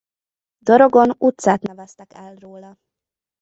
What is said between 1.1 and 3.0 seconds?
utcát neveztek el róla.